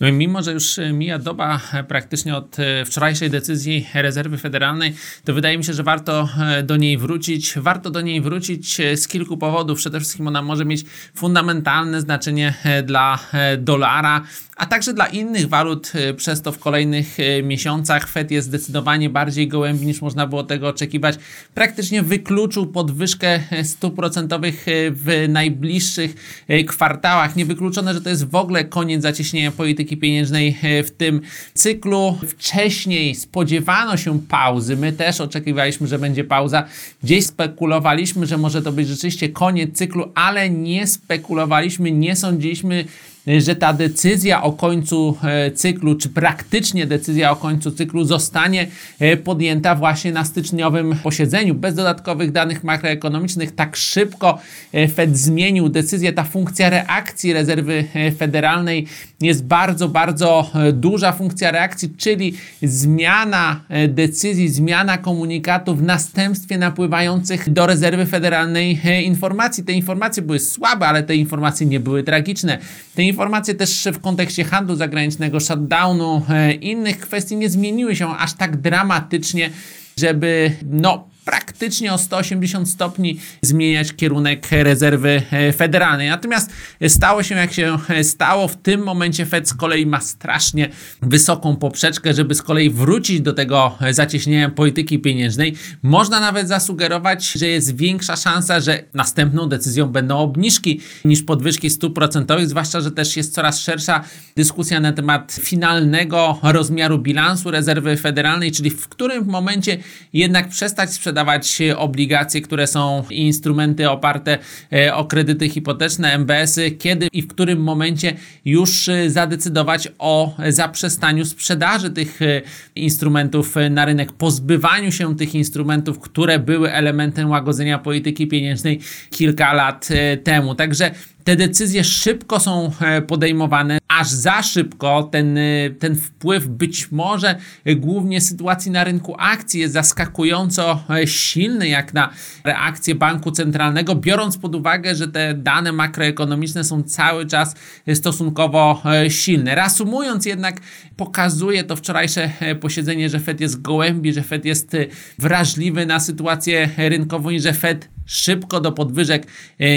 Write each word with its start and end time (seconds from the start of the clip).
Mimo, 0.00 0.42
że 0.42 0.52
już 0.52 0.80
mija 0.92 1.18
doba 1.18 1.60
praktycznie 1.88 2.36
od 2.36 2.56
wczorajszej 2.86 3.30
decyzji 3.30 3.86
rezerwy 3.94 4.38
federalnej, 4.38 4.94
to 5.24 5.34
wydaje 5.34 5.58
mi 5.58 5.64
się, 5.64 5.72
że 5.72 5.82
warto 5.82 6.28
do 6.64 6.76
niej 6.76 6.98
wrócić. 6.98 7.54
Warto 7.56 7.90
do 7.90 8.00
niej 8.00 8.20
wrócić 8.20 8.76
z 8.96 9.08
kilku 9.08 9.36
powodów. 9.36 9.78
Przede 9.78 10.00
wszystkim 10.00 10.28
ona 10.28 10.42
może 10.42 10.64
mieć 10.64 10.84
fundamentalne 11.14 12.00
znaczenie 12.00 12.54
dla 12.84 13.18
dolara, 13.58 14.22
a 14.56 14.66
także 14.66 14.94
dla 14.94 15.06
innych 15.06 15.48
walut. 15.48 15.92
Przez 16.16 16.42
to 16.42 16.52
w 16.52 16.58
kolejnych 16.58 17.16
miesiącach 17.42 18.08
Fed 18.08 18.30
jest 18.30 18.48
zdecydowanie 18.48 19.10
bardziej 19.10 19.48
gołębi 19.48 19.86
niż 19.86 20.02
można 20.02 20.26
było 20.26 20.42
tego 20.42 20.68
oczekiwać. 20.68 21.18
Praktycznie 21.54 22.02
wykluczył 22.02 22.66
podwyżkę 22.66 23.40
stóp 23.64 23.96
procentowych 23.96 24.66
w 24.90 25.26
najbliższych 25.28 26.44
kwartałach. 26.68 27.36
Niewykluczone, 27.36 27.94
że 27.94 28.00
to 28.00 28.08
jest 28.08 28.30
w 28.30 28.34
ogóle 28.34 28.64
koniec 28.64 29.02
zacieśnienia 29.02 29.52
polityki 29.52 29.81
polityki 29.82 29.96
pieniężnej 29.96 30.56
e, 30.62 30.82
w 30.82 30.90
tym 30.90 31.20
cyklu. 31.54 32.18
Wcześniej 32.28 33.14
spodziewano 33.14 33.96
się 33.96 34.20
pauzy, 34.20 34.76
my 34.76 34.92
też 34.92 35.20
oczekiwaliśmy, 35.20 35.86
że 35.86 35.98
będzie 35.98 36.24
pauza. 36.24 36.64
Gdzieś 37.02 37.26
spekulowaliśmy, 37.26 38.26
że 38.26 38.38
może 38.38 38.62
to 38.62 38.72
być 38.72 38.88
rzeczywiście 38.88 39.28
koniec 39.28 39.76
cyklu, 39.76 40.12
ale 40.14 40.50
nie 40.50 40.86
spekulowaliśmy, 40.86 41.92
nie 41.92 42.16
sądziliśmy, 42.16 42.84
że 43.26 43.56
ta 43.56 43.72
decyzja 43.72 44.42
o 44.42 44.52
końcu 44.52 45.16
e, 45.24 45.50
cyklu, 45.50 45.94
czy 45.94 46.08
praktycznie 46.08 46.86
decyzja 46.86 47.30
o 47.30 47.36
końcu 47.36 47.70
cyklu 47.70 48.04
zostanie 48.04 48.66
e, 49.00 49.16
podjęta 49.16 49.74
właśnie 49.74 50.12
na 50.12 50.24
styczniowym 50.24 50.96
posiedzeniu. 51.02 51.54
Bez 51.54 51.74
dodatkowych 51.74 52.32
danych 52.32 52.64
makroekonomicznych 52.64 53.54
tak 53.54 53.76
szybko 53.76 54.38
e, 54.72 54.88
Fed 54.88 55.18
zmienił 55.18 55.68
decyzję. 55.68 56.12
Ta 56.12 56.24
funkcja 56.24 56.70
reakcji 56.70 57.32
rezerwy 57.32 57.84
federalnej 58.18 58.86
jest 59.20 59.44
bardzo, 59.44 59.88
bardzo 59.88 60.50
duża 60.72 61.12
funkcja 61.12 61.50
reakcji, 61.50 61.90
czyli 61.96 62.34
zmiana 62.62 63.60
decyzji, 63.88 64.48
zmiana 64.48 64.98
komunikatu 64.98 65.74
w 65.74 65.82
następstwie 65.82 66.58
napływających 66.58 67.52
do 67.52 67.66
rezerwy 67.66 68.06
federalnej 68.06 68.80
informacji. 69.04 69.64
Te 69.64 69.72
informacje 69.72 70.22
były 70.22 70.38
słabe, 70.38 70.86
ale 70.86 71.02
te 71.02 71.16
informacje 71.16 71.66
nie 71.66 71.80
były 71.80 72.02
tragiczne. 72.02 72.58
Te 72.94 73.02
informacje 73.12 73.54
też 73.54 73.88
w 73.92 74.00
kontekście 74.00 74.44
handlu 74.44 74.76
zagranicznego, 74.76 75.40
shutdownu, 75.40 76.22
e, 76.28 76.52
innych 76.52 77.00
kwestii 77.00 77.36
nie 77.36 77.50
zmieniły 77.50 77.96
się 77.96 78.08
aż 78.08 78.34
tak 78.34 78.56
dramatycznie, 78.56 79.50
żeby 79.96 80.52
no, 80.70 81.08
praktycznie 81.24 81.51
o 81.92 81.98
180 81.98 82.68
stopni 82.68 83.20
zmieniać 83.42 83.92
kierunek 83.92 84.46
rezerwy 84.50 85.22
e, 85.30 85.52
federalnej. 85.52 86.08
Natomiast 86.08 86.50
stało 86.88 87.22
się 87.22 87.34
jak 87.34 87.52
się 87.52 87.78
stało. 88.02 88.48
W 88.48 88.56
tym 88.56 88.82
momencie 88.82 89.26
Fed 89.26 89.48
z 89.48 89.54
kolei 89.54 89.86
ma 89.86 90.00
strasznie 90.00 90.68
wysoką 91.02 91.56
poprzeczkę, 91.56 92.14
żeby 92.14 92.34
z 92.34 92.42
kolei 92.42 92.70
wrócić 92.70 93.20
do 93.20 93.32
tego 93.32 93.78
zacieśnienia 93.90 94.50
polityki 94.50 94.98
pieniężnej. 94.98 95.54
Można 95.82 96.20
nawet 96.20 96.48
zasugerować, 96.48 97.32
że 97.32 97.46
jest 97.46 97.76
większa 97.76 98.16
szansa, 98.16 98.60
że 98.60 98.84
następną 98.94 99.48
decyzją 99.48 99.88
będą 99.88 100.18
obniżki 100.18 100.80
niż 101.04 101.22
podwyżki 101.22 101.70
stóp 101.70 101.94
procentowych, 101.94 102.48
zwłaszcza, 102.48 102.80
że 102.80 102.90
też 102.90 103.16
jest 103.16 103.34
coraz 103.34 103.60
szersza 103.60 104.04
dyskusja 104.36 104.80
na 104.80 104.92
temat 104.92 105.36
finalnego 105.40 106.38
rozmiaru 106.42 106.98
bilansu 106.98 107.50
rezerwy 107.50 107.96
federalnej, 107.96 108.52
czyli 108.52 108.70
w 108.70 108.88
którym 108.88 109.24
momencie 109.24 109.78
jednak 110.12 110.48
przestać 110.48 110.92
sprzedawać 110.92 111.51
sprzedawać 111.52 111.76
obligacje, 111.76 112.40
które 112.40 112.66
są 112.66 113.04
instrumenty 113.10 113.90
oparte 113.90 114.38
e, 114.72 114.94
o 114.94 115.04
kredyty 115.04 115.48
hipoteczne, 115.48 116.12
MBS-y, 116.12 116.70
kiedy 116.70 117.08
i 117.12 117.22
w 117.22 117.28
którym 117.28 117.62
momencie 117.62 118.16
już 118.44 118.88
e, 118.88 119.10
zadecydować 119.10 119.88
o 119.98 120.36
zaprzestaniu 120.48 121.24
sprzedaży 121.24 121.90
tych 121.90 122.22
e, 122.22 122.42
instrumentów 122.74 123.54
na 123.70 123.84
rynek, 123.84 124.12
pozbywaniu 124.12 124.92
się 124.92 125.16
tych 125.16 125.34
instrumentów, 125.34 126.00
które 126.00 126.38
były 126.38 126.72
elementem 126.72 127.30
łagodzenia 127.30 127.78
polityki 127.78 128.26
pieniężnej 128.26 128.80
kilka 129.10 129.52
lat 129.52 129.88
temu. 130.24 130.54
Także 130.54 130.90
te 131.24 131.36
decyzje 131.36 131.84
szybko 131.84 132.40
są 132.40 132.72
podejmowane 133.06 133.78
aż 133.98 134.08
za 134.08 134.42
szybko 134.42 135.02
ten, 135.02 135.38
y, 135.38 135.76
ten 135.78 135.96
wpływ 135.96 136.46
być 136.46 136.92
może 136.92 137.36
głównie 137.76 138.20
sytuacji 138.20 138.70
na 138.70 138.84
rynku 138.84 139.14
akcji 139.18 139.60
jest 139.60 139.74
zaskakująco 139.74 140.82
e, 140.90 141.06
silny 141.06 141.68
jak 141.68 141.94
na 141.94 142.10
reakcję 142.44 142.94
banku 142.94 143.30
centralnego, 143.30 143.94
biorąc 143.94 144.38
pod 144.38 144.54
uwagę, 144.54 144.94
że 144.94 145.08
te 145.08 145.34
dane 145.34 145.72
makroekonomiczne 145.72 146.64
są 146.64 146.82
cały 146.82 147.26
czas 147.26 147.54
stosunkowo 147.94 148.82
e, 148.84 149.10
silne. 149.10 149.54
Reasumując 149.54 150.26
jednak, 150.26 150.60
pokazuje 150.96 151.64
to 151.64 151.76
wczorajsze 151.76 152.30
e, 152.40 152.54
posiedzenie, 152.54 153.08
że 153.08 153.20
Fed 153.20 153.40
jest 153.40 153.62
gołębi, 153.62 154.12
że 154.12 154.22
Fed 154.22 154.44
jest 154.44 154.76
wrażliwy 155.18 155.86
na 155.86 156.00
sytuację 156.00 156.68
rynkową 156.76 157.30
i 157.30 157.40
że 157.40 157.52
Fed 157.52 157.88
szybko 158.06 158.60
do 158.60 158.72
podwyżek 158.72 159.26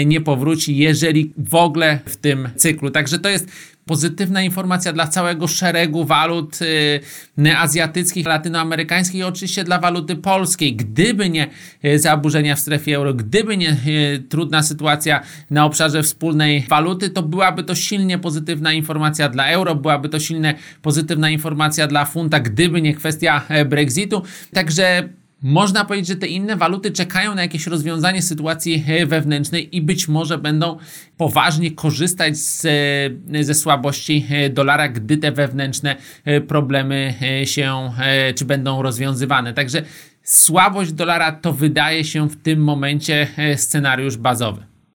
nie 0.06 0.20
powróci, 0.20 0.76
jeżeli 0.76 1.32
w 1.38 1.54
ogóle 1.54 1.98
w 2.06 2.16
tym 2.16 2.48
cyklu. 2.56 2.90
Także 2.90 3.18
to 3.18 3.28
jest 3.28 3.48
pozytywna 3.86 4.42
informacja 4.42 4.92
dla 4.92 5.06
całego 5.06 5.48
szeregu 5.48 6.04
walut 6.04 6.58
y, 6.62 7.56
azjatyckich, 7.58 8.26
latynoamerykańskich 8.26 9.20
i 9.20 9.22
oczywiście 9.22 9.64
dla 9.64 9.78
waluty 9.78 10.16
polskiej. 10.16 10.76
Gdyby 10.76 11.30
nie 11.30 11.48
y, 11.84 11.98
zaburzenia 11.98 12.56
w 12.56 12.60
strefie 12.60 12.96
euro, 12.96 13.14
gdyby 13.14 13.56
nie 13.56 13.76
y, 13.86 14.24
trudna 14.28 14.62
sytuacja 14.62 15.20
na 15.50 15.64
obszarze 15.64 16.02
wspólnej 16.02 16.66
waluty, 16.68 17.10
to 17.10 17.22
byłaby 17.22 17.64
to 17.64 17.74
silnie 17.74 18.18
pozytywna 18.18 18.72
informacja 18.72 19.28
dla 19.28 19.48
euro, 19.48 19.74
byłaby 19.74 20.08
to 20.08 20.20
silnie 20.20 20.54
pozytywna 20.82 21.30
informacja 21.30 21.86
dla 21.86 22.04
funta, 22.04 22.40
gdyby 22.40 22.82
nie 22.82 22.94
kwestia 22.94 23.42
e, 23.48 23.64
Brexitu. 23.64 24.22
Także 24.52 25.08
można 25.42 25.84
powiedzieć, 25.84 26.08
że 26.08 26.16
te 26.16 26.26
inne 26.26 26.56
waluty 26.56 26.90
czekają 26.90 27.34
na 27.34 27.42
jakieś 27.42 27.66
rozwiązanie 27.66 28.22
sytuacji 28.22 28.84
wewnętrznej 29.06 29.76
i 29.76 29.82
być 29.82 30.08
może 30.08 30.38
będą 30.38 30.78
poważnie 31.16 31.70
korzystać 31.70 32.36
z, 32.36 32.66
ze 33.40 33.54
słabości 33.54 34.26
dolara, 34.50 34.88
gdy 34.88 35.16
te 35.16 35.32
wewnętrzne 35.32 35.96
problemy 36.48 37.14
się 37.44 37.92
czy 38.34 38.44
będą 38.44 38.82
rozwiązywane. 38.82 39.54
Także 39.54 39.82
słabość 40.22 40.92
dolara 40.92 41.32
to 41.32 41.52
wydaje 41.52 42.04
się 42.04 42.28
w 42.28 42.42
tym 42.42 42.64
momencie 42.64 43.28
scenariusz 43.56 44.16
bazowy. 44.16 44.75